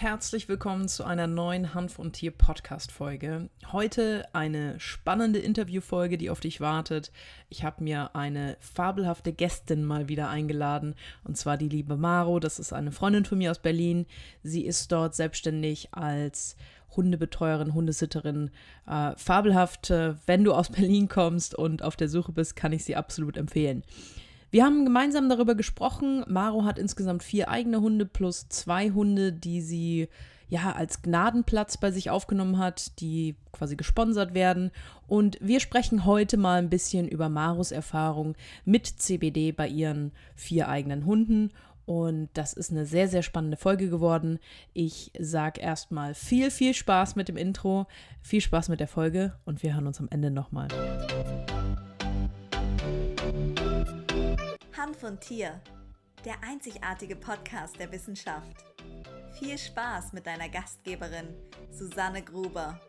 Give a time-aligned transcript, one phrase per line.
[0.00, 3.50] Herzlich willkommen zu einer neuen Hanf und Tier Podcast Folge.
[3.70, 7.12] Heute eine spannende Interviewfolge, die auf dich wartet.
[7.50, 12.40] Ich habe mir eine fabelhafte Gästin mal wieder eingeladen und zwar die liebe Maro.
[12.40, 14.06] Das ist eine Freundin von mir aus Berlin.
[14.42, 16.56] Sie ist dort selbstständig als
[16.96, 18.52] Hundebetreuerin, Hundesitterin.
[18.86, 19.90] Äh, fabelhaft.
[19.90, 23.36] Äh, wenn du aus Berlin kommst und auf der Suche bist, kann ich sie absolut
[23.36, 23.84] empfehlen.
[24.50, 26.24] Wir haben gemeinsam darüber gesprochen.
[26.26, 30.08] Maro hat insgesamt vier eigene Hunde plus zwei Hunde, die sie
[30.48, 34.72] ja als Gnadenplatz bei sich aufgenommen hat, die quasi gesponsert werden.
[35.06, 38.34] Und wir sprechen heute mal ein bisschen über Maros Erfahrung
[38.64, 41.52] mit CBD bei ihren vier eigenen Hunden.
[41.86, 44.40] Und das ist eine sehr, sehr spannende Folge geworden.
[44.72, 47.86] Ich sage erstmal viel, viel Spaß mit dem Intro,
[48.20, 50.68] viel Spaß mit der Folge und wir hören uns am Ende nochmal.
[54.80, 55.60] Hanf und Tier,
[56.24, 58.64] der einzigartige Podcast der Wissenschaft.
[59.38, 61.36] Viel Spaß mit deiner Gastgeberin
[61.70, 62.80] Susanne Gruber.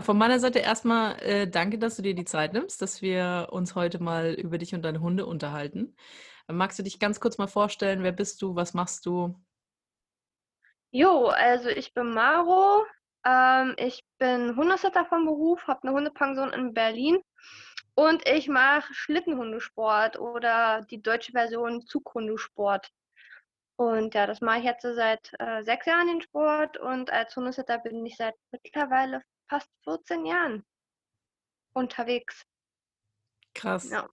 [0.00, 3.74] Von meiner Seite erstmal äh, danke, dass du dir die Zeit nimmst, dass wir uns
[3.74, 5.94] heute mal über dich und deine Hunde unterhalten.
[6.48, 8.02] Magst du dich ganz kurz mal vorstellen?
[8.02, 8.56] Wer bist du?
[8.56, 9.34] Was machst du?
[10.92, 12.86] Jo, also ich bin Maro.
[13.26, 17.20] Ähm, ich bin Hundesitter vom Beruf, habe eine Hundepension in Berlin
[17.96, 22.92] und ich mache Schlittenhundesport oder die deutsche Version Zughundesport.
[23.76, 27.78] Und ja, das mache ich jetzt seit äh, sechs Jahren den Sport und als Hundesitter
[27.78, 30.64] bin ich seit mittlerweile fast 14 Jahren
[31.74, 32.42] unterwegs.
[33.54, 33.90] Krass.
[33.90, 34.08] Ja.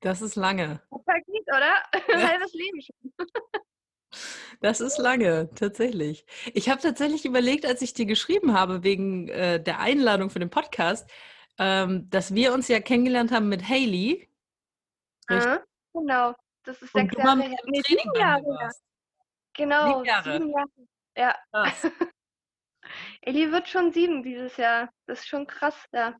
[0.00, 0.80] Das ist lange.
[1.04, 1.74] Vergeht, oder?
[2.08, 2.28] Ja.
[2.28, 3.14] Halbes Leben schon.
[4.60, 6.24] Das ist lange, tatsächlich.
[6.52, 10.50] Ich habe tatsächlich überlegt, als ich dir geschrieben habe, wegen äh, der Einladung für den
[10.50, 11.10] Podcast,
[11.58, 14.28] ähm, dass wir uns ja kennengelernt haben mit Haley.
[15.28, 15.60] Ah,
[15.92, 17.58] genau, das ist sechs Jahre her.
[17.66, 18.70] Nee, sieben Jahre.
[19.54, 20.32] Genau, sieben Jahre.
[20.32, 20.70] Sieben Jahre.
[21.16, 21.36] Ja.
[23.22, 24.90] Ellie wird schon sieben dieses Jahr.
[25.06, 26.14] Das ist schon krass, ja.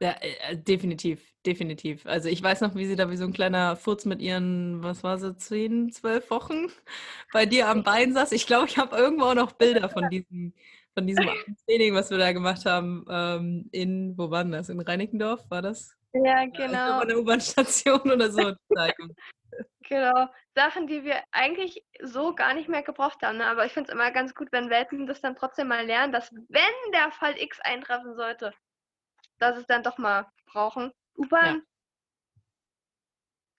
[0.00, 2.04] Ja, äh, äh, definitiv, definitiv.
[2.06, 5.04] Also ich weiß noch, wie sie da wie so ein kleiner Furz mit ihren, was
[5.04, 6.66] war sie, zehn, zwölf Wochen
[7.32, 8.32] bei dir am Bein saß.
[8.32, 10.52] Ich glaube, ich habe irgendwo auch noch Bilder von diesem
[10.94, 11.28] von diesem
[11.66, 14.68] Training, was wir da gemacht haben, ähm, in, wo war das?
[14.68, 15.96] In Reinickendorf war das?
[16.12, 17.00] Ja, genau.
[17.00, 18.54] An der U-Bahn-Station oder so.
[19.88, 20.28] genau.
[20.54, 23.38] Sachen, die wir eigentlich so gar nicht mehr gebraucht haben.
[23.38, 23.46] Ne?
[23.46, 26.32] Aber ich finde es immer ganz gut, wenn Welpen das dann trotzdem mal lernen, dass
[26.32, 28.52] wenn der Fall X eintreffen sollte,
[29.38, 30.92] dass es dann doch mal brauchen.
[31.18, 31.56] U-Bahn?
[31.56, 31.62] Ja.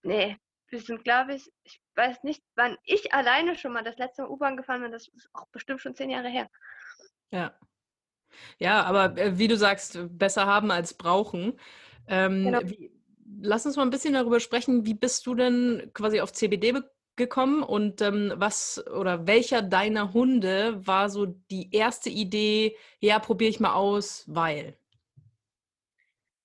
[0.03, 0.37] Nee,
[0.69, 4.31] wir sind, glaube ich, ich weiß nicht, wann ich alleine schon mal das letzte Mal
[4.31, 4.91] U-Bahn gefahren bin.
[4.91, 6.49] Das ist auch bestimmt schon zehn Jahre her.
[7.35, 7.53] Ja.
[8.59, 11.59] Ja, aber äh, wie du sagst, besser haben als brauchen.
[12.07, 12.59] Ähm, genau.
[12.63, 12.91] wie,
[13.41, 16.73] lass uns mal ein bisschen darüber sprechen, wie bist du denn quasi auf CBD
[17.15, 23.49] gekommen und ähm, was oder welcher deiner Hunde war so die erste Idee, ja, probiere
[23.49, 24.77] ich mal aus, weil?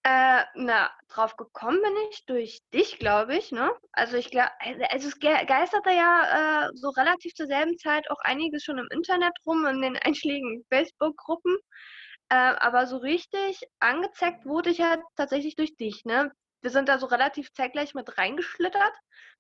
[0.03, 3.71] Äh, na, drauf gekommen bin ich durch dich, glaube ich, ne?
[3.93, 4.51] Also ich glaube,
[4.89, 9.33] also es geisterte ja äh, so relativ zur selben Zeit auch einiges schon im Internet
[9.47, 11.55] rum, in den einschlägigen Facebook-Gruppen.
[12.31, 16.33] Äh, aber so richtig angezeigt wurde ich ja tatsächlich durch dich, ne?
[16.63, 18.93] Wir sind da so relativ zeitgleich mit reingeschlittert.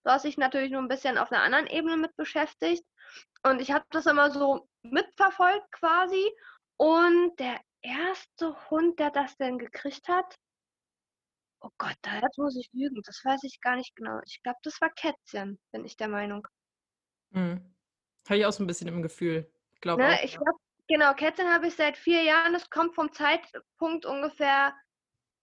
[0.04, 2.84] Du hast dich natürlich nur ein bisschen auf einer anderen Ebene mit beschäftigt.
[3.42, 6.32] Und ich habe das immer so mitverfolgt quasi.
[6.78, 10.34] Und der erste Hund, der das denn gekriegt hat,
[11.60, 13.02] Oh Gott, da jetzt muss ich lügen.
[13.04, 14.20] Das weiß ich gar nicht genau.
[14.24, 16.46] Ich glaube, das war Kätzchen, bin ich der Meinung.
[17.30, 17.74] Mhm.
[18.28, 19.50] Habe ich auch so ein bisschen im Gefühl.
[19.80, 22.52] Glaub ne, auch, ich glaube, genau, Kätzchen habe ich seit vier Jahren.
[22.52, 24.74] Das kommt vom Zeitpunkt ungefähr,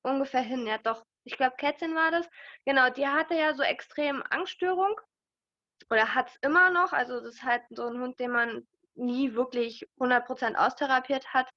[0.01, 0.65] ungefähr hin.
[0.65, 1.05] Ja, doch.
[1.23, 2.27] Ich glaube, Kätzchen war das.
[2.65, 4.99] Genau, die hatte ja so extrem Angststörung.
[5.89, 6.93] Oder hat es immer noch.
[6.93, 11.49] Also, das ist halt so ein Hund, den man nie wirklich 100% austherapiert hat.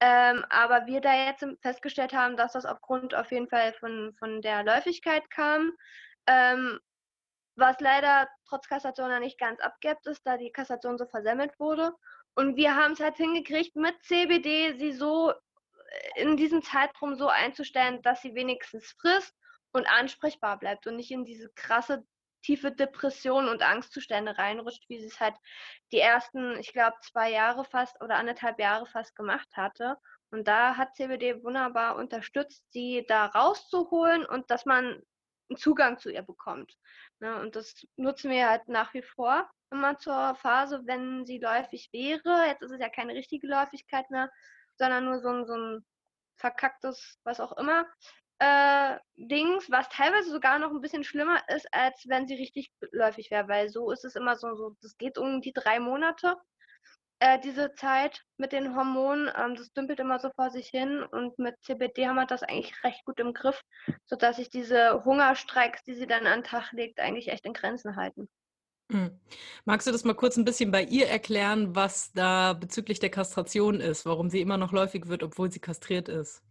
[0.00, 4.42] Ähm, aber wir da jetzt festgestellt haben, dass das aufgrund auf jeden Fall von, von
[4.42, 5.72] der Läufigkeit kam,
[6.26, 6.78] ähm,
[7.56, 11.92] was leider trotz Kassation ja nicht ganz abgibt ist, da die Kassation so versemmelt wurde.
[12.34, 17.28] Und wir haben es halt hingekriegt, mit CBD sie so äh, in diesem Zeitraum so
[17.28, 19.34] einzustellen, dass sie wenigstens frisst
[19.72, 22.04] und ansprechbar bleibt und nicht in diese krasse
[22.46, 25.34] tiefe Depression und Angstzustände reinrutscht, wie sie es halt
[25.92, 29.96] die ersten, ich glaube, zwei Jahre fast oder anderthalb Jahre fast gemacht hatte.
[30.30, 35.02] Und da hat CBD wunderbar unterstützt, sie da rauszuholen und dass man
[35.48, 36.76] einen Zugang zu ihr bekommt.
[37.18, 37.40] Ne?
[37.40, 42.46] Und das nutzen wir halt nach wie vor immer zur Phase, wenn sie läufig wäre.
[42.46, 44.30] Jetzt ist es ja keine richtige Läufigkeit mehr,
[44.78, 45.86] sondern nur so ein, so ein
[46.36, 47.86] verkacktes, was auch immer.
[48.38, 53.30] Äh, Dings, was teilweise sogar noch ein bisschen schlimmer ist, als wenn sie richtig läufig
[53.30, 56.36] wäre, weil so ist es immer so, so das geht um die drei Monate,
[57.18, 61.38] äh, diese Zeit mit den Hormonen, ähm, das dümpelt immer so vor sich hin und
[61.38, 63.62] mit CBD haben wir das eigentlich recht gut im Griff,
[64.04, 67.96] sodass sich diese Hungerstreiks, die sie dann an den Tag legt, eigentlich echt in Grenzen
[67.96, 68.28] halten.
[68.88, 69.18] Mhm.
[69.64, 73.80] Magst du das mal kurz ein bisschen bei ihr erklären, was da bezüglich der Kastration
[73.80, 76.42] ist, warum sie immer noch läufig wird, obwohl sie kastriert ist?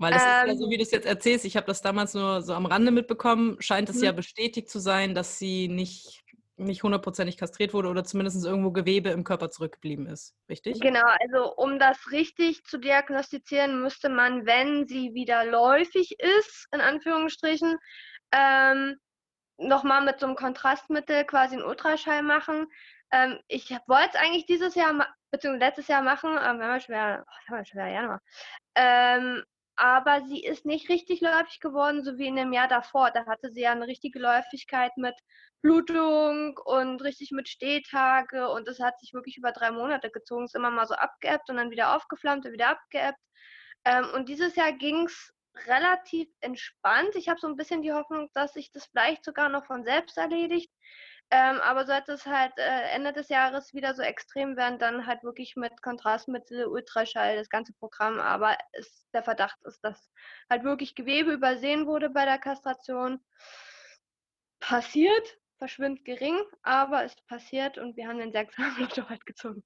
[0.00, 0.70] Weil es ähm, ist ja so, ähm.
[0.70, 3.90] wie du es jetzt erzählst, ich habe das damals nur so am Rande mitbekommen, scheint
[3.90, 4.16] es ja mhm.
[4.16, 6.22] bestätigt zu sein, dass sie nicht,
[6.56, 10.80] nicht hundertprozentig kastriert wurde oder zumindest irgendwo Gewebe im Körper zurückgeblieben ist, richtig?
[10.80, 16.80] Genau, also um das richtig zu diagnostizieren, müsste man, wenn sie wieder läufig ist, in
[16.80, 17.76] Anführungsstrichen,
[18.32, 18.96] ähm,
[19.58, 22.66] nochmal mit so einem Kontrastmittel quasi einen Ultraschall machen.
[23.12, 24.94] Ähm, ich wollte es eigentlich dieses Jahr,
[25.30, 28.20] beziehungsweise letztes Jahr machen, ähm, wir haben ja schwer, oh, haben wir schwer Januar.
[28.76, 29.44] Ähm,
[29.80, 33.10] aber sie ist nicht richtig läufig geworden, so wie in dem Jahr davor.
[33.12, 35.14] Da hatte sie ja eine richtige Läufigkeit mit
[35.62, 40.44] Blutung und richtig mit Stehtage und das hat sich wirklich über drei Monate gezogen.
[40.44, 43.18] Es ist immer mal so abgeebbt und dann wieder aufgeflammt und wieder abgeebbt.
[43.86, 45.32] Ähm, und dieses Jahr ging es
[45.66, 47.14] relativ entspannt.
[47.14, 50.18] Ich habe so ein bisschen die Hoffnung, dass sich das vielleicht sogar noch von selbst
[50.18, 50.70] erledigt.
[51.32, 55.22] Ähm, aber sollte es halt äh, Ende des Jahres wieder so extrem werden, dann halt
[55.22, 58.18] wirklich mit Kontrastmittel, Ultraschall, das ganze Programm.
[58.18, 60.10] Aber es, der Verdacht ist, dass
[60.48, 63.20] halt wirklich Gewebe übersehen wurde bei der Kastration.
[64.58, 69.62] Passiert, verschwimmt gering, aber es passiert und wir haben den sechsmal Lotto halt gezogen.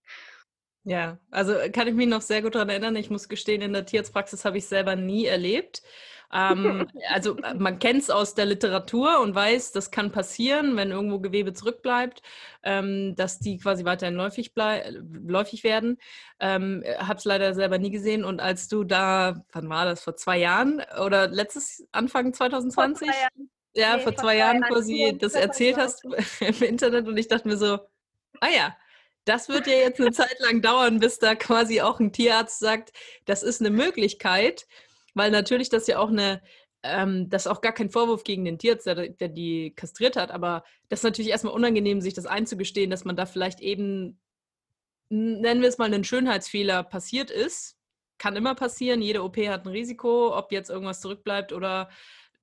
[0.87, 2.97] Ja, also kann ich mich noch sehr gut daran erinnern.
[2.97, 5.83] Ich muss gestehen, in der Tierarztpraxis habe ich selber nie erlebt.
[6.33, 10.91] Ähm, also äh, man kennt es aus der Literatur und weiß, das kann passieren, wenn
[10.91, 12.23] irgendwo Gewebe zurückbleibt,
[12.63, 15.99] ähm, dass die quasi weiterhin läufig, läufig werden.
[16.41, 18.25] Ähm, habe es leider selber nie gesehen.
[18.25, 23.09] Und als du da, wann war das, vor zwei Jahren oder letztes Anfang 2020?
[23.09, 23.17] Vor
[23.75, 26.05] ja, nee, vor, zwei, Jahren quasi das erzählt hast
[26.41, 27.79] im Internet und ich dachte mir so,
[28.41, 28.77] ah ja,
[29.25, 32.93] das wird ja jetzt eine Zeit lang dauern, bis da quasi auch ein Tierarzt sagt,
[33.25, 34.67] das ist eine Möglichkeit,
[35.15, 36.43] weil natürlich das ja auch eine,
[36.83, 40.65] ähm, das auch gar kein Vorwurf gegen den Tierarzt, der, der die kastriert hat, aber
[40.89, 44.21] das ist natürlich erstmal unangenehm, sich das einzugestehen, dass man da vielleicht eben,
[45.09, 47.77] nennen wir es mal, einen Schönheitsfehler passiert ist.
[48.19, 51.91] Kann immer passieren, jede OP hat ein Risiko, ob jetzt irgendwas zurückbleibt oder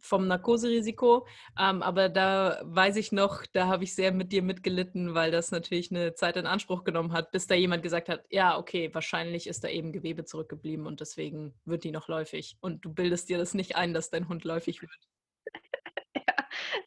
[0.01, 1.27] vom Narkoserisiko.
[1.59, 5.51] Ähm, aber da weiß ich noch, da habe ich sehr mit dir mitgelitten, weil das
[5.51, 9.47] natürlich eine Zeit in Anspruch genommen hat, bis da jemand gesagt hat, ja, okay, wahrscheinlich
[9.47, 12.57] ist da eben Gewebe zurückgeblieben und deswegen wird die noch läufig.
[12.59, 14.91] Und du bildest dir das nicht ein, dass dein Hund läufig wird.
[16.15, 16.35] ja,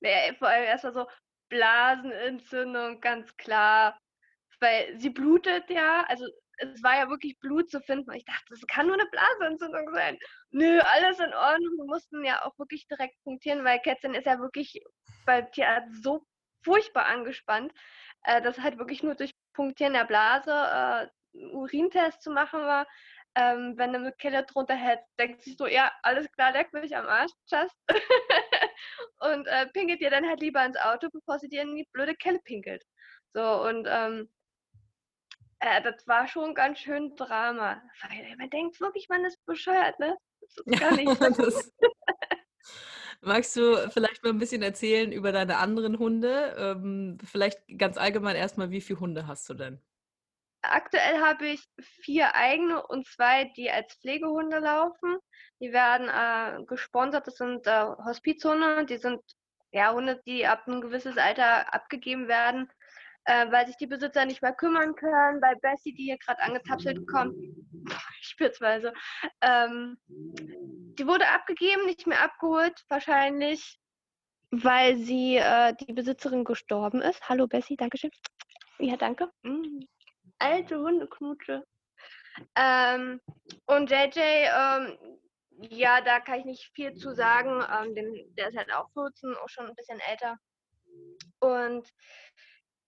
[0.00, 1.06] nee, vor allem erstmal so
[1.48, 3.98] Blasenentzündung, ganz klar.
[4.60, 6.26] Weil sie blutet ja, also
[6.58, 8.12] es war ja wirklich Blut zu finden.
[8.12, 10.18] Ich dachte, das kann nur eine Blasenentzündung sein.
[10.50, 11.72] Nö, alles in Ordnung.
[11.78, 14.80] Wir mussten ja auch wirklich direkt punktieren, weil Kätzchen ist ja wirklich
[15.26, 16.26] bei Tierarzt so
[16.62, 17.72] furchtbar angespannt,
[18.24, 21.08] äh, dass halt wirklich nur durch Punktieren der Blase äh,
[21.52, 22.86] Urintest zu machen war.
[23.36, 27.06] Ähm, wenn eine Kelle drunter hält, denkt sich so, ja, alles klar, leck mich am
[27.06, 27.74] Arsch, just.
[29.18, 32.14] und äh, pinkelt dir dann halt lieber ins Auto, bevor sie dir in die blöde
[32.14, 32.84] Kelle pinkelt.
[33.32, 34.30] So, und ähm,
[35.64, 37.82] äh, das war schon ganz schön Drama.
[38.38, 40.16] Man denkt wirklich, man ist bescheuert, ne?
[40.40, 41.08] Das ist gar nicht.
[41.38, 41.72] das,
[43.22, 46.54] magst du vielleicht mal ein bisschen erzählen über deine anderen Hunde?
[46.58, 49.80] Ähm, vielleicht ganz allgemein erstmal, wie viele Hunde hast du denn?
[50.60, 55.18] Aktuell habe ich vier eigene und zwei, die als Pflegehunde laufen.
[55.60, 57.26] Die werden äh, gesponsert.
[57.26, 58.84] Das sind äh, Hospizhunde.
[58.86, 59.20] Die sind
[59.72, 62.70] ja Hunde, die ab ein gewisses Alter abgegeben werden
[63.24, 65.40] äh, weil sich die Besitzer nicht mehr kümmern können.
[65.40, 67.36] Bei Bessie, die hier gerade angetapselt kommt,
[68.20, 68.92] spitzweise,
[69.40, 73.78] ähm, die wurde abgegeben, nicht mehr abgeholt, wahrscheinlich,
[74.50, 77.28] weil sie äh, die Besitzerin gestorben ist.
[77.28, 78.10] Hallo Bessie, Dankeschön.
[78.78, 79.30] Ja, danke.
[79.42, 79.86] Mhm.
[80.38, 81.64] Alte Hundeknutsche.
[82.56, 83.20] Ähm,
[83.66, 84.98] und JJ, ähm,
[85.70, 87.62] ja, da kann ich nicht viel zu sagen.
[87.72, 90.36] Ähm, dem, der ist halt auch 14, auch schon ein bisschen älter.
[91.40, 91.88] Und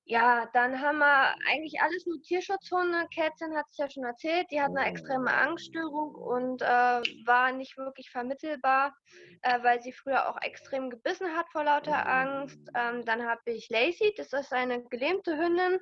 [0.09, 3.09] ja, dann haben wir eigentlich alles nur Tierschutzhunde.
[3.13, 7.77] Kätzchen hat es ja schon erzählt, die hat eine extreme Angststörung und äh, war nicht
[7.77, 8.95] wirklich vermittelbar,
[9.43, 12.61] äh, weil sie früher auch extrem gebissen hat vor lauter Angst.
[12.77, 15.81] Ähm, dann habe ich Lacey, das ist eine gelähmte Hündin,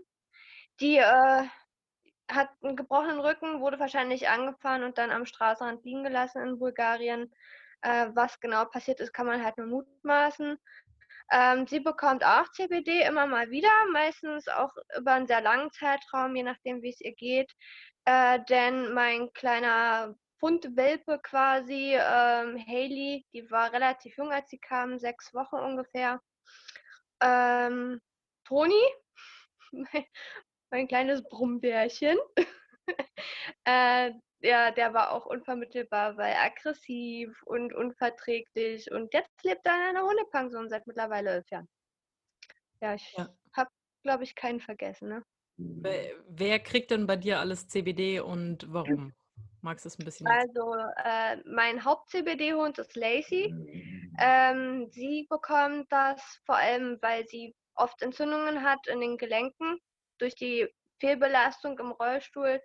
[0.80, 1.44] die äh,
[2.30, 7.30] hat einen gebrochenen Rücken, wurde wahrscheinlich angefahren und dann am Straßenrand liegen gelassen in Bulgarien.
[7.82, 10.56] Äh, was genau passiert ist, kann man halt nur mutmaßen.
[11.30, 16.36] Ähm, sie bekommt auch CBD immer mal wieder, meistens auch über einen sehr langen Zeitraum,
[16.36, 17.50] je nachdem, wie es ihr geht.
[18.04, 24.98] Äh, denn mein kleiner Fundwelpe quasi, ähm, Hailey, die war relativ jung, als sie kam,
[24.98, 26.20] sechs Wochen ungefähr.
[27.22, 28.00] Ähm,
[28.44, 28.82] Toni,
[29.72, 29.86] mein,
[30.70, 32.18] mein kleines Brummbärchen,
[33.64, 34.12] äh,
[34.44, 38.90] ja, der war auch unvermittelbar, weil aggressiv und unverträglich.
[38.92, 41.68] Und jetzt lebt er in einer Hundepension seit mittlerweile elf Jahren.
[42.80, 43.28] Ja, ich ja.
[43.54, 43.70] habe,
[44.02, 45.08] glaube ich, keinen vergessen.
[45.08, 45.24] Ne?
[45.56, 49.14] Wer kriegt denn bei dir alles CBD und warum?
[49.62, 50.26] Magst du es ein bisschen?
[50.26, 53.54] Also, äh, mein Haupt-CBD-Hund ist Lacey.
[54.20, 59.78] Ähm, sie bekommt das vor allem, weil sie oft Entzündungen hat in den Gelenken
[60.18, 60.68] durch die
[61.00, 62.60] Fehlbelastung im Rollstuhl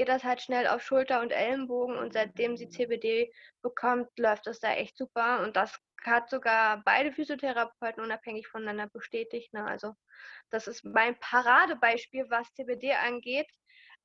[0.00, 3.30] geht das halt schnell auf Schulter und Ellenbogen und seitdem sie CBD
[3.60, 9.52] bekommt, läuft das da echt super und das hat sogar beide Physiotherapeuten unabhängig voneinander bestätigt.
[9.52, 9.62] Ne?
[9.62, 9.92] Also
[10.48, 13.46] das ist mein Paradebeispiel, was CBD angeht.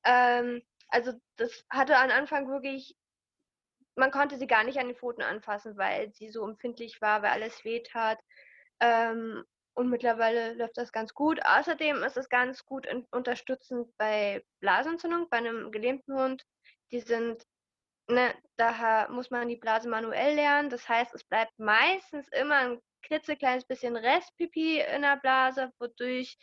[0.04, 2.98] Ähm, also das hatte am Anfang wirklich,
[3.96, 7.32] man konnte sie gar nicht an den Pfoten anfassen, weil sie so empfindlich war, weil
[7.32, 8.20] alles weht hat.
[8.82, 9.46] Ähm,
[9.76, 11.40] und mittlerweile läuft das ganz gut.
[11.46, 16.46] Außerdem ist es ganz gut unterstützend bei Blasentzündung, bei einem gelähmten Hund.
[16.92, 17.46] Die sind,
[18.08, 20.70] ne, daher muss man die Blase manuell lernen.
[20.70, 26.38] Das heißt, es bleibt meistens immer ein klitzekleines bisschen Restpipi in der Blase, wodurch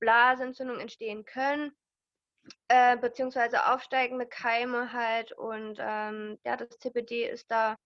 [0.00, 1.72] Blasentzündungen entstehen können.
[2.68, 5.32] Äh, beziehungsweise aufsteigende Keime halt.
[5.32, 7.76] Und ähm, ja, das CBD ist da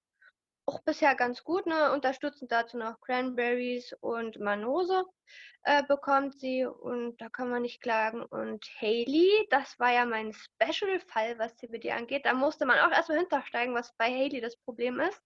[0.67, 1.67] auch bisher ganz gut.
[1.67, 1.93] Ne?
[1.93, 5.05] Unterstützend dazu noch Cranberries und Manose
[5.63, 8.23] äh, bekommt sie und da kann man nicht klagen.
[8.23, 12.27] Und Haley, das war ja mein Special-Fall, was CBD angeht.
[12.27, 15.21] Da musste man auch erstmal hintersteigen, was bei Haley das Problem ist.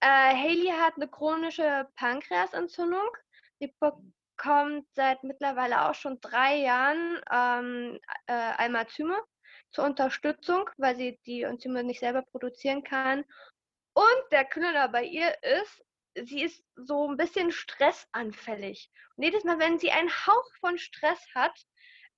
[0.00, 3.08] Äh, Haley hat eine chronische Pankreasentzündung.
[3.58, 9.16] Sie bekommt seit mittlerweile auch schon drei Jahren ähm, äh, Almazyme
[9.70, 13.24] zur Unterstützung, weil sie die Enzyme nicht selber produzieren kann.
[13.94, 15.84] Und der Knüller bei ihr ist,
[16.28, 18.90] sie ist so ein bisschen stressanfällig.
[19.16, 21.56] Und jedes Mal, wenn sie einen Hauch von Stress hat,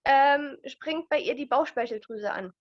[0.05, 2.53] ähm, springt bei ihr die Bauchspeicheldrüse an.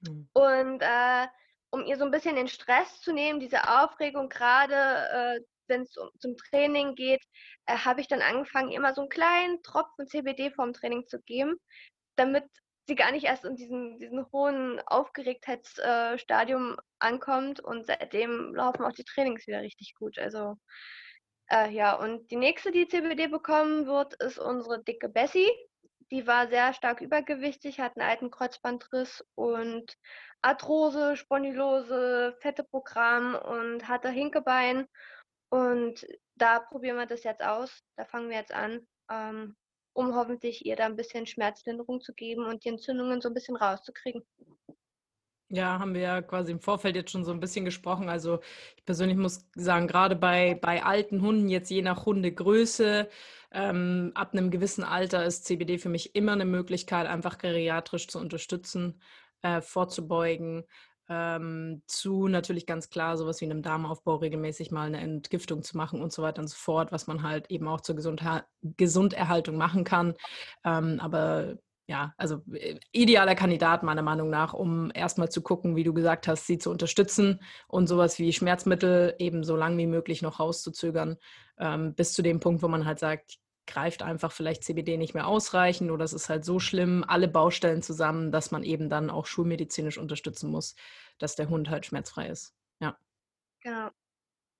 [0.00, 0.28] Mhm.
[0.32, 1.26] Und äh,
[1.70, 5.96] um ihr so ein bisschen den Stress zu nehmen, diese Aufregung, gerade äh, wenn es
[5.96, 7.22] um, zum Training geht,
[7.66, 11.56] äh, habe ich dann angefangen, immer so einen kleinen Tropfen CBD vorm Training zu geben,
[12.16, 12.44] damit
[12.88, 18.92] sie gar nicht erst in diesem, diesem hohen Aufgeregtheitsstadium äh, ankommt und seitdem laufen auch
[18.92, 20.18] die Trainings wieder richtig gut.
[20.18, 20.56] Also
[21.50, 25.48] äh, ja, und die nächste, die CBD bekommen wird, ist unsere dicke Bessie.
[26.10, 29.94] Die war sehr stark übergewichtig, hat einen alten Kreuzbandriss und
[30.40, 34.86] Arthrose, Spondylose, fette Programm und hatte Hinkebein.
[35.50, 37.82] Und da probieren wir das jetzt aus.
[37.96, 38.86] Da fangen wir jetzt an.
[39.10, 39.56] Ähm,
[39.98, 43.56] um hoffentlich ihr da ein bisschen Schmerzlinderung zu geben und die Entzündungen so ein bisschen
[43.56, 44.22] rauszukriegen.
[45.50, 48.08] Ja, haben wir ja quasi im Vorfeld jetzt schon so ein bisschen gesprochen.
[48.08, 48.38] Also
[48.76, 53.08] ich persönlich muss sagen, gerade bei, bei alten Hunden, jetzt je nach Hundegröße,
[53.50, 58.20] ähm, ab einem gewissen Alter ist CBD für mich immer eine Möglichkeit, einfach geriatrisch zu
[58.20, 59.00] unterstützen,
[59.42, 60.64] äh, vorzubeugen
[61.08, 66.02] ähm, zu natürlich ganz klar sowas wie einem Darmaufbau regelmäßig mal eine Entgiftung zu machen
[66.02, 69.84] und so weiter und so fort, was man halt eben auch zur Gesundha Gesunderhaltung machen
[69.84, 70.14] kann.
[70.64, 71.56] Ähm, aber
[71.88, 76.28] ja, also äh, idealer Kandidat meiner Meinung nach, um erstmal zu gucken, wie du gesagt
[76.28, 81.16] hast, sie zu unterstützen und sowas wie Schmerzmittel eben so lang wie möglich noch rauszuzögern,
[81.58, 85.28] ähm, bis zu dem Punkt, wo man halt sagt, greift einfach vielleicht CBD nicht mehr
[85.28, 89.26] ausreichen oder es ist halt so schlimm, alle Baustellen zusammen, dass man eben dann auch
[89.26, 90.74] schulmedizinisch unterstützen muss,
[91.18, 92.54] dass der Hund halt schmerzfrei ist.
[92.80, 92.98] Ja.
[93.62, 93.90] Genau.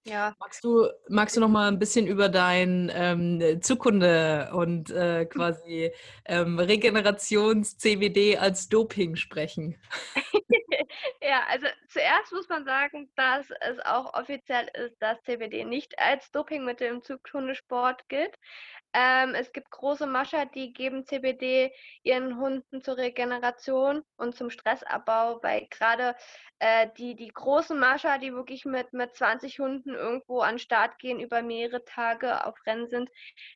[0.06, 0.34] Ja.
[0.38, 5.92] Magst du, magst du noch mal ein bisschen über dein ähm, Zukunde und äh, quasi
[6.24, 9.76] ähm, Regenerations-CBD als Doping sprechen?
[11.20, 16.30] ja, also zuerst muss man sagen, dass es auch offiziell ist, dass CBD nicht als
[16.30, 18.34] Dopingmittel im Zughundesport gilt.
[18.94, 25.42] Ähm, es gibt große Mascher, die geben CBD ihren Hunden zur Regeneration und zum Stressabbau,
[25.42, 26.16] weil gerade
[26.58, 30.98] äh, die, die großen Mascher, die wirklich mit, mit 20 Hunden irgendwo an den Start
[30.98, 33.10] gehen, über mehrere Tage auf Rennen sind,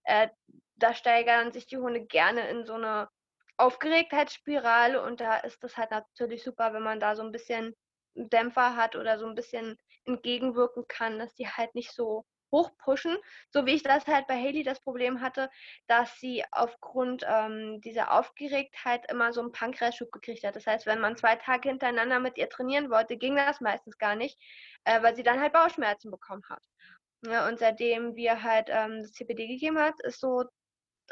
[0.04, 0.28] äh,
[0.76, 3.08] da steigern sich die Hunde gerne in so eine
[3.56, 7.74] Aufgeregtheitsspirale und da ist das halt natürlich super, wenn man da so ein bisschen
[8.14, 13.16] Dämpfer hat oder so ein bisschen entgegenwirken kann, dass die halt nicht so hochpushen,
[13.50, 15.48] so wie ich das halt bei Haley das Problem hatte,
[15.86, 20.54] dass sie aufgrund ähm, dieser Aufgeregtheit immer so einen Pankreisschub gekriegt hat.
[20.54, 24.14] Das heißt, wenn man zwei Tage hintereinander mit ihr trainieren wollte, ging das meistens gar
[24.14, 24.38] nicht,
[24.84, 26.62] äh, weil sie dann halt Bauchschmerzen bekommen hat.
[27.24, 30.44] Ja, und seitdem wir halt ähm, das CBD gegeben hat, ist so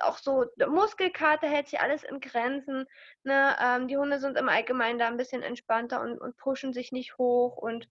[0.03, 2.87] auch so Muskelkater hält sich alles in Grenzen.
[3.25, 3.57] Ne?
[3.61, 7.19] Ähm, die Hunde sind im Allgemeinen da ein bisschen entspannter und, und pushen sich nicht
[7.19, 7.89] hoch und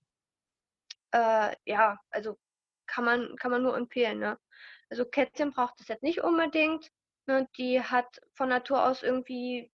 [1.12, 2.38] äh, ja, also
[2.88, 4.20] kann man, kann man nur empfehlen.
[4.20, 4.38] Ne?
[4.90, 6.92] Also Kätzchen braucht es jetzt nicht unbedingt.
[7.28, 7.48] Ne?
[7.58, 9.72] Die hat von Natur aus irgendwie,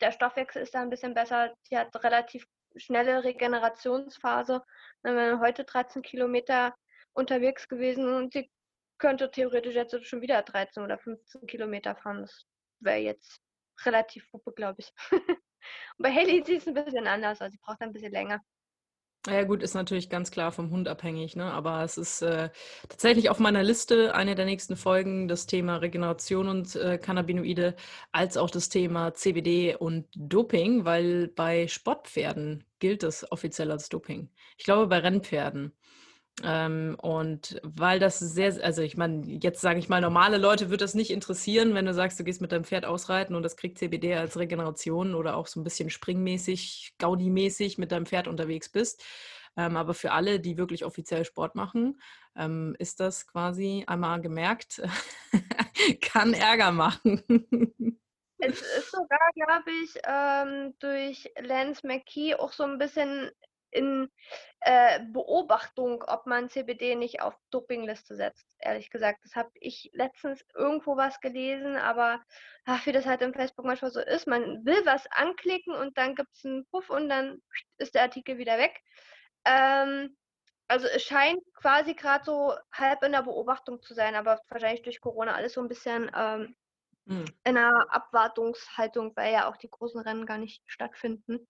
[0.00, 1.54] der Stoffwechsel ist da ein bisschen besser.
[1.62, 4.62] Sie hat relativ schnelle Regenerationsphase.
[5.02, 5.16] Ne?
[5.16, 6.74] Wenn wir heute 13 Kilometer
[7.12, 8.50] unterwegs gewesen und sie
[9.00, 12.20] könnte theoretisch jetzt schon wieder 13 oder 15 Kilometer fahren.
[12.22, 12.46] Das
[12.78, 13.40] wäre jetzt
[13.84, 14.92] relativ Hupe, glaube ich.
[15.10, 15.38] und
[15.98, 17.50] bei Haley sieht es ein bisschen anders aus.
[17.50, 18.40] Sie braucht ein bisschen länger.
[19.26, 21.44] Ja gut, ist natürlich ganz klar vom Hund abhängig, ne?
[21.44, 22.48] aber es ist äh,
[22.88, 27.76] tatsächlich auf meiner Liste eine der nächsten Folgen das Thema Regeneration und äh, Cannabinoide
[28.12, 34.30] als auch das Thema CBD und Doping, weil bei Sportpferden gilt es offiziell als Doping.
[34.56, 35.74] Ich glaube bei Rennpferden.
[36.42, 40.80] Ähm, und weil das sehr, also ich meine, jetzt sage ich mal, normale Leute wird
[40.80, 43.78] das nicht interessieren, wenn du sagst, du gehst mit deinem Pferd ausreiten und das kriegt
[43.78, 49.04] CBD als Regeneration oder auch so ein bisschen springmäßig, Gaudi-mäßig mit deinem Pferd unterwegs bist.
[49.56, 52.00] Ähm, aber für alle, die wirklich offiziell Sport machen,
[52.36, 54.80] ähm, ist das quasi einmal gemerkt,
[56.00, 57.22] kann Ärger machen.
[58.38, 63.30] Es ist sogar, glaube ich, ähm, durch Lance McKee auch so ein bisschen
[63.70, 64.10] in
[64.60, 69.20] äh, Beobachtung, ob man CBD nicht auf Dopingliste setzt, ehrlich gesagt.
[69.24, 72.20] Das habe ich letztens irgendwo was gelesen, aber
[72.64, 76.14] ach, wie das halt im Facebook manchmal so ist, man will was anklicken und dann
[76.14, 77.40] gibt es einen Puff und dann
[77.78, 78.80] ist der Artikel wieder weg.
[79.44, 80.16] Ähm,
[80.68, 85.00] also es scheint quasi gerade so halb in der Beobachtung zu sein, aber wahrscheinlich durch
[85.00, 86.54] Corona alles so ein bisschen ähm,
[87.06, 87.24] hm.
[87.44, 91.48] in einer Abwartungshaltung, weil ja auch die großen Rennen gar nicht stattfinden.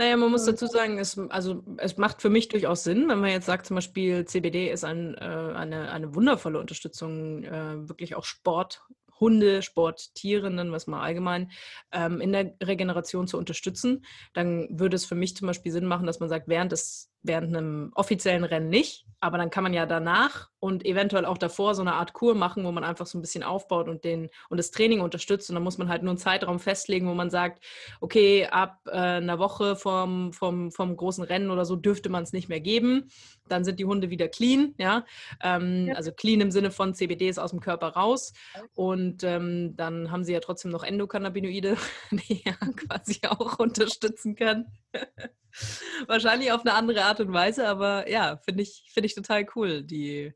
[0.00, 3.28] Naja, man muss dazu sagen, es, also, es macht für mich durchaus Sinn, wenn man
[3.28, 8.24] jetzt sagt, zum Beispiel CBD ist ein, äh, eine, eine wundervolle Unterstützung, äh, wirklich auch
[8.24, 8.82] Sport,
[9.20, 11.50] Hunde, Sporttiere, nennen wir es mal allgemein,
[11.92, 16.06] ähm, in der Regeneration zu unterstützen, dann würde es für mich zum Beispiel Sinn machen,
[16.06, 19.84] dass man sagt, während des während einem offiziellen Rennen nicht, aber dann kann man ja
[19.84, 23.20] danach und eventuell auch davor so eine Art Kur machen, wo man einfach so ein
[23.20, 26.18] bisschen aufbaut und den und das Training unterstützt und dann muss man halt nur einen
[26.18, 27.62] Zeitraum festlegen, wo man sagt,
[28.00, 32.32] okay, ab äh, einer Woche vom, vom, vom großen Rennen oder so dürfte man es
[32.32, 33.10] nicht mehr geben,
[33.48, 35.04] dann sind die Hunde wieder clean, ja,
[35.42, 35.94] ähm, ja.
[35.94, 38.32] also clean im Sinne von CBD ist aus dem Körper raus
[38.74, 41.76] und ähm, dann haben sie ja trotzdem noch Endokannabinoide,
[42.10, 44.66] die ja quasi auch unterstützen können.
[46.06, 49.82] Wahrscheinlich auf eine andere Art und Weise, aber ja, finde ich, find ich total cool,
[49.82, 50.32] die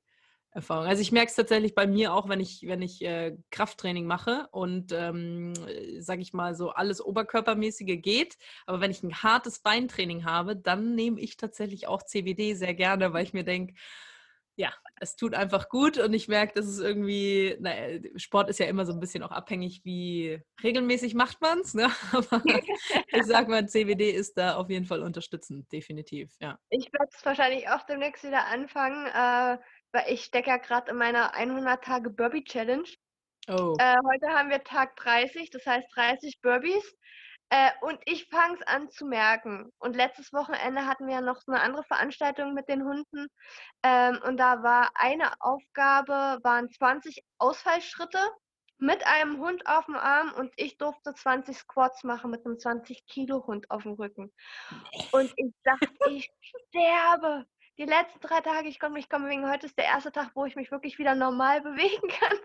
[0.54, 0.86] Erfahrung.
[0.86, 4.48] Also ich merke es tatsächlich bei mir auch, wenn ich, wenn ich äh, Krafttraining mache
[4.52, 5.52] und ähm,
[5.98, 10.94] sage ich mal so alles Oberkörpermäßige geht, aber wenn ich ein hartes Beintraining habe, dann
[10.94, 13.74] nehme ich tatsächlich auch CBD sehr gerne, weil ich mir denke,
[14.56, 18.66] ja, es tut einfach gut und ich merke, dass es irgendwie, naja, Sport ist ja
[18.66, 21.90] immer so ein bisschen auch abhängig, wie regelmäßig macht man es, ne?
[22.12, 22.42] aber
[23.08, 26.58] ich sag mal, CBD ist da auf jeden Fall unterstützend, definitiv, ja.
[26.70, 29.58] Ich werde es wahrscheinlich auch demnächst wieder anfangen, äh,
[29.92, 32.88] weil ich stecke ja gerade in meiner 100-Tage-Burpee-Challenge.
[33.48, 33.76] Oh.
[33.78, 36.96] Äh, heute haben wir Tag 30, das heißt 30 Burpees.
[37.54, 39.70] Äh, und ich fange es an zu merken.
[39.78, 43.28] Und letztes Wochenende hatten wir noch eine andere Veranstaltung mit den Hunden.
[43.84, 48.18] Ähm, und da war eine Aufgabe, waren 20 Ausfallschritte
[48.78, 53.06] mit einem Hund auf dem Arm und ich durfte 20 Squats machen mit einem 20
[53.06, 54.32] Kilo Hund auf dem Rücken.
[55.12, 57.46] Und ich dachte, ich sterbe.
[57.78, 60.44] Die letzten drei Tage, ich komme, ich komme wegen heute ist der erste Tag, wo
[60.44, 62.38] ich mich wirklich wieder normal bewegen kann.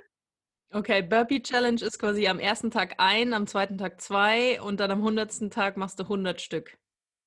[0.71, 4.91] Okay, Burpee Challenge ist quasi am ersten Tag ein, am zweiten Tag zwei und dann
[4.91, 6.77] am hundertsten Tag machst du 100 Stück.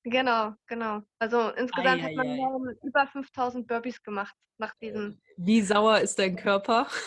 [0.05, 1.01] Genau, genau.
[1.19, 5.21] Also insgesamt ei, hat man ei, über 5000 Burpees gemacht nach diesem.
[5.37, 6.87] Wie sauer ist dein Körper?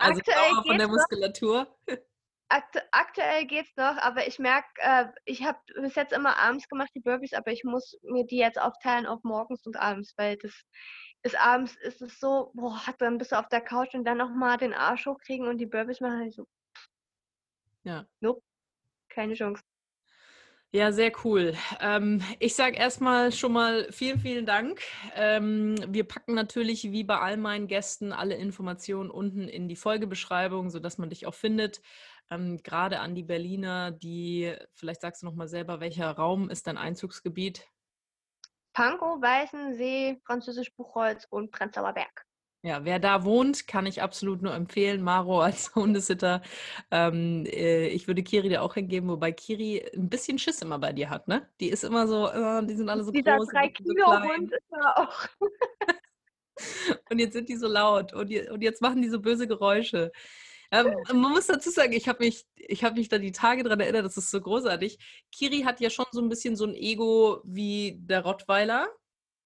[0.00, 1.76] Also aktuell sauer von der Muskulatur?
[2.50, 6.90] Aktu aktuell geht's noch, aber ich merke, äh, ich habe bis jetzt immer abends gemacht,
[6.94, 10.52] die Burpees, aber ich muss mir die jetzt aufteilen auf morgens und abends, weil das
[11.22, 14.56] ist abends ist es so, boah, dann bist du auf der Couch und dann nochmal
[14.56, 16.22] den Arsch hochkriegen und die Burpees machen.
[16.28, 16.46] Ich so,
[17.84, 18.06] ja.
[18.20, 18.42] Nope,
[19.08, 19.62] keine Chance.
[20.70, 21.54] Ja, sehr cool.
[21.80, 24.82] Ähm, ich sage erstmal schon mal vielen, vielen Dank.
[25.14, 30.68] Ähm, wir packen natürlich wie bei all meinen Gästen alle Informationen unten in die Folgebeschreibung,
[30.68, 31.80] sodass man dich auch findet.
[32.30, 36.66] Ähm, Gerade an die Berliner, die, vielleicht sagst du noch mal selber, welcher Raum ist
[36.66, 37.66] dein Einzugsgebiet?
[38.72, 42.26] Pankow, Weißensee, Französisch Buchholz und Prenzlauer Berg.
[42.62, 45.00] Ja, wer da wohnt, kann ich absolut nur empfehlen.
[45.00, 46.42] Maro als Hundesitter.
[46.90, 50.92] Ähm, äh, ich würde Kiri da auch hingeben, wobei Kiri ein bisschen Schiss immer bei
[50.92, 51.48] dir hat, ne?
[51.60, 53.48] Die ist immer so, äh, die sind alle so Dieser groß.
[53.48, 55.28] Dieser 3 Kilo Hund ist da auch.
[57.10, 60.10] und jetzt sind die so laut und, und jetzt machen die so böse Geräusche.
[60.70, 62.46] Ähm, man muss dazu sagen, ich habe mich,
[62.82, 64.98] hab mich da die Tage daran erinnert, das ist so großartig.
[65.32, 68.88] Kiri hat ja schon so ein bisschen so ein Ego wie der Rottweiler.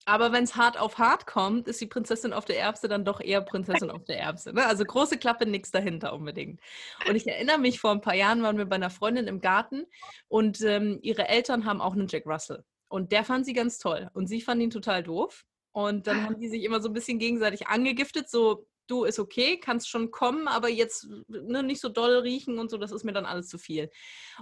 [0.05, 3.21] Aber wenn es hart auf hart kommt, ist die Prinzessin auf der Erbse dann doch
[3.21, 4.53] eher Prinzessin auf der Erbse.
[4.53, 4.67] Ne?
[4.67, 6.61] Also große Klappe, nichts dahinter unbedingt.
[7.09, 9.87] Und ich erinnere mich, vor ein paar Jahren waren wir bei einer Freundin im Garten
[10.29, 12.65] und ähm, ihre Eltern haben auch einen Jack Russell.
[12.89, 14.11] Und der fand sie ganz toll.
[14.13, 15.45] Und sie fand ihn total doof.
[15.71, 19.59] Und dann haben die sich immer so ein bisschen gegenseitig angegiftet, so, du ist okay,
[19.59, 23.13] kannst schon kommen, aber jetzt ne, nicht so doll riechen und so, das ist mir
[23.13, 23.91] dann alles zu viel.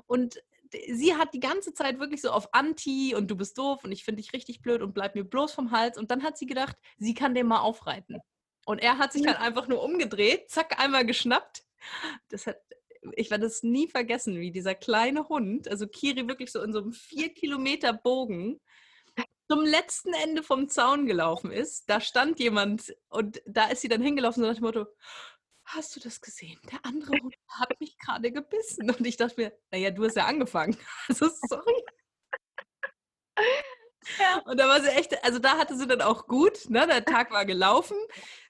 [0.06, 0.42] Und
[0.92, 4.04] sie hat die ganze Zeit wirklich so auf Anti und du bist doof und ich
[4.04, 5.98] finde dich richtig blöd und bleib mir bloß vom Hals.
[5.98, 8.18] Und dann hat sie gedacht, sie kann den mal aufreiten.
[8.66, 11.64] Und er hat sich dann einfach nur umgedreht, zack, einmal geschnappt.
[12.28, 12.60] Das hat,
[13.16, 16.80] ich werde es nie vergessen, wie dieser kleine Hund, also Kiri wirklich so in so
[16.80, 18.60] einem vier Kilometer Bogen,
[19.50, 21.90] zum letzten Ende vom Zaun gelaufen ist.
[21.90, 24.86] Da stand jemand und da ist sie dann hingelaufen so nach dem Motto,
[25.64, 26.60] hast du das gesehen?
[26.70, 28.88] Der andere Hund hat mich gerade gebissen.
[28.90, 30.76] Und ich dachte mir, naja, du hast ja angefangen.
[31.08, 31.84] Also sorry.
[34.20, 34.40] Ja.
[34.44, 36.86] Und da war sie echt, also da hatte sie dann auch gut, ne?
[36.86, 37.96] Der Tag war gelaufen,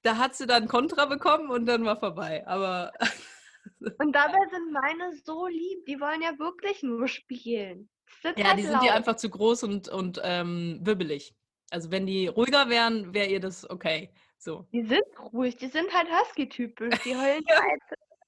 [0.03, 2.47] da hat sie dann Kontra bekommen und dann war vorbei.
[2.47, 2.93] Aber.
[3.99, 7.89] Und dabei sind meine so lieb, die wollen ja wirklich nur spielen.
[8.37, 11.35] Ja, die sind ja einfach zu groß und, und ähm, wibbelig.
[11.71, 14.13] Also wenn die ruhiger wären, wäre ihr das okay.
[14.39, 14.67] So.
[14.73, 16.99] Die sind ruhig, die sind halt Husky-typisch.
[17.05, 17.83] Die heulen halt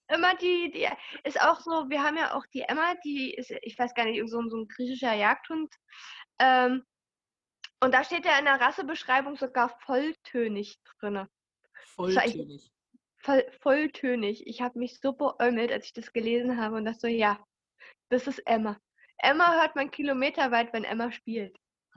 [0.08, 0.88] immer die, die,
[1.24, 4.20] ist auch so, wir haben ja auch die Emma, die ist, ich weiß gar nicht,
[4.28, 5.74] so, so ein griechischer Jagdhund.
[6.38, 6.84] Ähm,
[7.80, 11.26] und da steht ja in der Rassebeschreibung sogar volltönig drin.
[11.94, 12.70] Volltönig.
[13.18, 14.46] Voll, volltönig.
[14.46, 17.44] Ich habe mich so beäumelt, als ich das gelesen habe und das so, ja,
[18.08, 18.78] das ist Emma.
[19.22, 21.56] Emma hört man kilometerweit, wenn Emma spielt.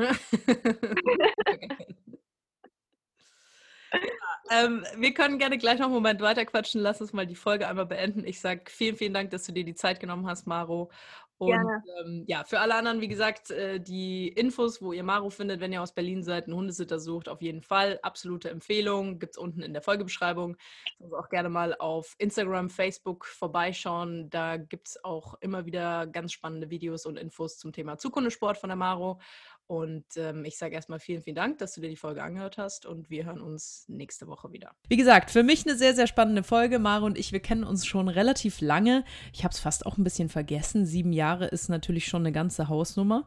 [4.52, 6.82] ähm, wir können gerne gleich noch einen Moment weiterquatschen.
[6.82, 8.24] Lass uns mal die Folge einmal beenden.
[8.26, 10.92] Ich sage vielen, vielen Dank, dass du dir die Zeit genommen hast, Maro.
[11.38, 15.60] Und ähm, ja, für alle anderen, wie gesagt, äh, die Infos, wo ihr Maro findet,
[15.60, 18.00] wenn ihr aus Berlin seid, einen Hundesitter sucht, auf jeden Fall.
[18.04, 19.20] Absolute Empfehlung.
[19.20, 20.56] Gibt es unten in der Folgebeschreibung.
[21.02, 24.30] Also auch gerne mal auf Instagram, Facebook vorbeischauen.
[24.30, 28.70] Da gibt es auch immer wieder ganz spannende Videos und Infos zum Thema Zukunftssport von
[28.70, 29.20] der Maro.
[29.68, 32.86] Und ähm, ich sage erstmal vielen, vielen Dank, dass du dir die Folge angehört hast
[32.86, 34.72] und wir hören uns nächste Woche wieder.
[34.90, 36.78] Wie gesagt, für mich eine sehr, sehr spannende Folge.
[36.78, 39.04] Maro und ich, wir kennen uns schon relativ lange.
[39.34, 40.86] Ich habe es fast auch ein bisschen vergessen.
[40.86, 43.24] Sieben Jahre ist natürlich schon eine ganze Hausnummer.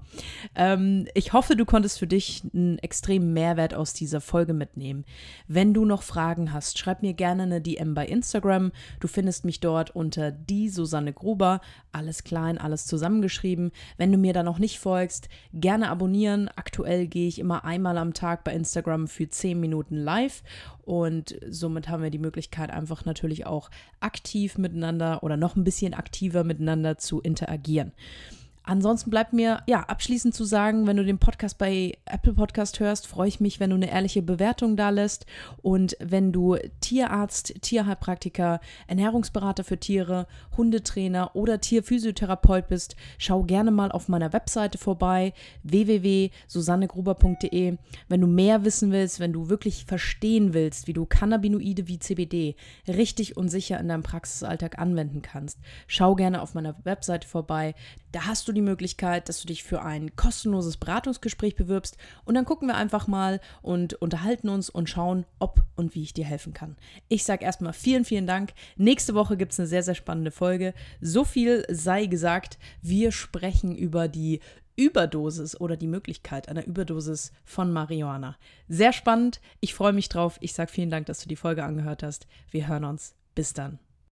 [0.54, 5.04] Ähm, ich hoffe, du konntest für dich einen extremen Mehrwert aus dieser Folge mitnehmen.
[5.48, 8.70] Wenn du noch Fragen hast, schreib mir gerne eine DM bei Instagram.
[9.00, 11.60] Du findest mich dort unter die Susanne Gruber.
[11.90, 13.72] Alles klein, alles zusammengeschrieben.
[13.96, 16.50] Wenn du mir da noch nicht folgst, gerne abonnieren abonnieren.
[16.56, 20.42] Aktuell gehe ich immer einmal am Tag bei Instagram für 10 Minuten live
[20.84, 25.94] und somit haben wir die Möglichkeit, einfach natürlich auch aktiv miteinander oder noch ein bisschen
[25.94, 27.92] aktiver miteinander zu interagieren.
[28.68, 33.06] Ansonsten bleibt mir ja abschließend zu sagen, wenn du den Podcast bei Apple Podcast hörst,
[33.06, 35.24] freue ich mich, wenn du eine ehrliche Bewertung da lässt
[35.62, 43.90] und wenn du Tierarzt, Tierheilpraktiker, Ernährungsberater für Tiere, Hundetrainer oder Tierphysiotherapeut bist, schau gerne mal
[43.90, 47.78] auf meiner Webseite vorbei www.susannegruber.de.
[48.08, 52.54] Wenn du mehr wissen willst, wenn du wirklich verstehen willst, wie du Cannabinoide wie CBD
[52.86, 57.74] richtig und sicher in deinem Praxisalltag anwenden kannst, schau gerne auf meiner Webseite vorbei.
[58.12, 62.44] Da hast du die Möglichkeit, dass du dich für ein kostenloses Beratungsgespräch bewirbst und dann
[62.44, 66.54] gucken wir einfach mal und unterhalten uns und schauen, ob und wie ich dir helfen
[66.54, 66.76] kann.
[67.08, 68.52] Ich sage erstmal vielen, vielen Dank.
[68.76, 70.74] Nächste Woche gibt es eine sehr, sehr spannende Folge.
[71.00, 74.40] So viel sei gesagt, wir sprechen über die
[74.76, 78.36] Überdosis oder die Möglichkeit einer Überdosis von Marihuana.
[78.68, 79.40] Sehr spannend.
[79.60, 80.38] Ich freue mich drauf.
[80.40, 82.28] Ich sage vielen Dank, dass du die Folge angehört hast.
[82.50, 83.14] Wir hören uns.
[83.34, 83.80] Bis dann.